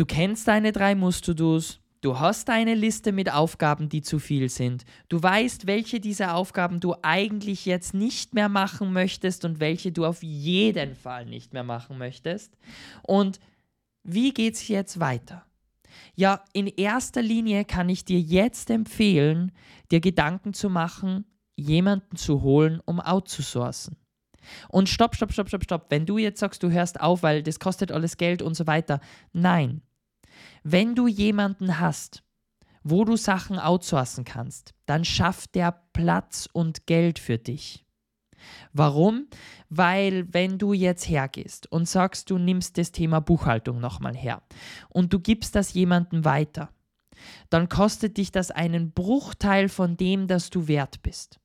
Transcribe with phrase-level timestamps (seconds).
[0.00, 1.78] Du kennst deine drei Must-To-Dos.
[2.00, 4.86] Du hast eine Liste mit Aufgaben, die zu viel sind.
[5.10, 10.06] Du weißt, welche dieser Aufgaben du eigentlich jetzt nicht mehr machen möchtest und welche du
[10.06, 12.56] auf jeden Fall nicht mehr machen möchtest.
[13.02, 13.40] Und
[14.02, 15.44] wie geht es jetzt weiter?
[16.14, 19.52] Ja, in erster Linie kann ich dir jetzt empfehlen,
[19.90, 21.26] dir Gedanken zu machen,
[21.56, 23.98] jemanden zu holen, um outzusourcen.
[24.70, 25.86] Und stopp, stopp, stopp, stopp, stopp.
[25.90, 29.00] Wenn du jetzt sagst, du hörst auf, weil das kostet alles Geld und so weiter.
[29.34, 29.82] Nein.
[30.62, 32.22] Wenn du jemanden hast,
[32.82, 37.84] wo du Sachen outsourcen kannst, dann schafft der Platz und Geld für dich.
[38.72, 39.26] Warum?
[39.68, 44.42] Weil wenn du jetzt hergehst und sagst, du nimmst das Thema Buchhaltung nochmal her
[44.88, 46.70] und du gibst das jemandem weiter,
[47.50, 51.38] dann kostet dich das einen Bruchteil von dem, das du wert bist.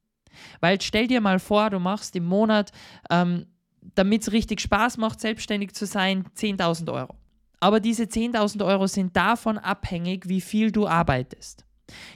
[0.61, 2.71] Weil stell dir mal vor, du machst im Monat,
[3.09, 3.45] ähm,
[3.93, 7.15] damit es richtig Spaß macht, selbstständig zu sein, 10.000 Euro.
[7.65, 11.65] Aber diese 10.000 Euro sind davon abhängig, wie viel du arbeitest.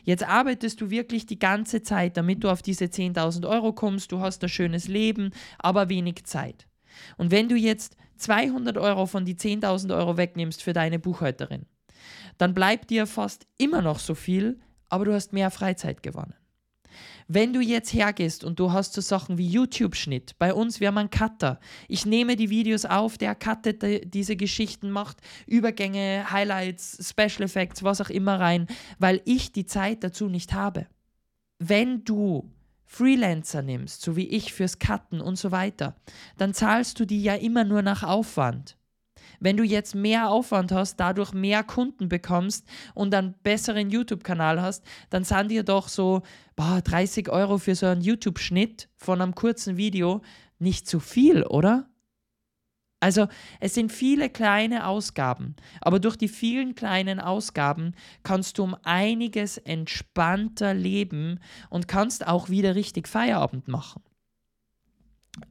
[0.03, 4.11] Jetzt arbeitest du wirklich die ganze Zeit, damit du auf diese 10.000 Euro kommst.
[4.11, 6.67] Du hast ein schönes Leben, aber wenig Zeit.
[7.17, 11.65] Und wenn du jetzt 200 Euro von die 10.000 Euro wegnimmst für deine Buchhalterin,
[12.37, 16.35] dann bleibt dir fast immer noch so viel, aber du hast mehr Freizeit gewonnen.
[17.31, 20.97] Wenn du jetzt hergehst und du hast so Sachen wie YouTube-Schnitt, bei uns, wir haben
[20.97, 21.59] einen Cutter.
[21.87, 28.01] Ich nehme die Videos auf, der cuttet diese Geschichten, macht Übergänge, Highlights, Special Effects, was
[28.01, 28.65] auch immer rein,
[28.97, 30.87] weil ich die Zeit dazu nicht habe.
[31.59, 32.49] Wenn du
[32.87, 35.95] Freelancer nimmst, so wie ich fürs Cutten und so weiter,
[36.37, 38.75] dann zahlst du die ja immer nur nach Aufwand.
[39.39, 44.83] Wenn du jetzt mehr Aufwand hast, dadurch mehr Kunden bekommst und einen besseren YouTube-Kanal hast,
[45.09, 46.21] dann sind dir doch so
[46.55, 50.21] boah, 30 Euro für so einen YouTube-Schnitt von einem kurzen Video
[50.59, 51.89] nicht zu viel, oder?
[53.01, 53.27] Also
[53.61, 57.93] es sind viele kleine Ausgaben, aber durch die vielen kleinen Ausgaben
[58.23, 64.01] kannst du um einiges entspannter leben und kannst auch wieder richtig Feierabend machen.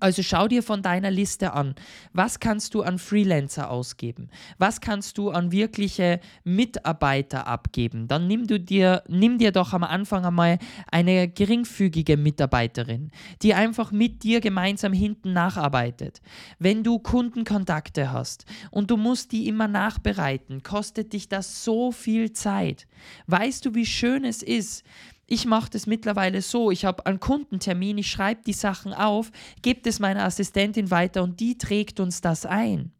[0.00, 1.74] Also schau dir von deiner Liste an,
[2.12, 4.30] was kannst du an Freelancer ausgeben?
[4.58, 8.08] Was kannst du an wirkliche Mitarbeiter abgeben?
[8.08, 10.58] Dann nimm du dir nimm dir doch am Anfang einmal
[10.90, 13.10] eine geringfügige Mitarbeiterin,
[13.42, 16.20] die einfach mit dir gemeinsam hinten nacharbeitet.
[16.58, 22.32] Wenn du Kundenkontakte hast und du musst die immer nachbereiten, kostet dich das so viel
[22.32, 22.86] Zeit.
[23.26, 24.84] Weißt du, wie schön es ist?
[25.30, 29.30] Ich mache das mittlerweile so, ich habe einen Kundentermin, ich schreibe die Sachen auf,
[29.60, 32.92] gebe es meiner Assistentin weiter und die trägt uns das ein.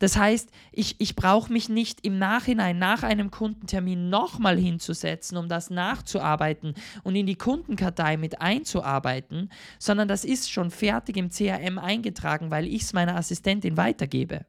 [0.00, 5.48] Das heißt, ich, ich brauche mich nicht im Nachhinein nach einem Kundentermin nochmal hinzusetzen, um
[5.48, 6.74] das nachzuarbeiten
[7.04, 12.66] und in die Kundenkartei mit einzuarbeiten, sondern das ist schon fertig im CRM eingetragen, weil
[12.66, 14.46] ich es meiner Assistentin weitergebe.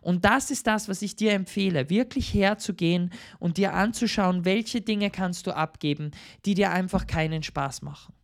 [0.00, 5.10] Und das ist das, was ich dir empfehle, wirklich herzugehen und dir anzuschauen, welche Dinge
[5.10, 6.10] kannst du abgeben,
[6.44, 8.14] die dir einfach keinen Spaß machen.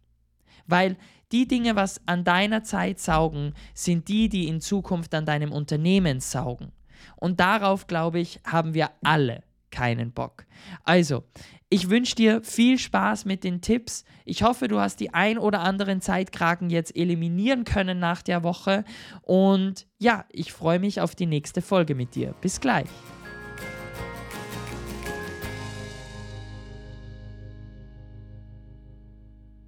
[0.67, 0.97] Weil
[1.33, 6.21] die Dinge, was an deiner Zeit saugen, sind die, die in Zukunft an deinem Unternehmen
[6.21, 6.73] saugen.
[7.17, 10.47] Und darauf, glaube ich, haben wir alle keinen Bock.
[10.85, 11.25] Also,
[11.69, 14.05] ich wünsche dir viel Spaß mit den Tipps.
[14.25, 18.85] Ich hoffe, du hast die ein oder anderen Zeitkragen jetzt eliminieren können nach der Woche.
[19.23, 22.35] Und ja, ich freue mich auf die nächste Folge mit dir.
[22.41, 22.89] Bis gleich.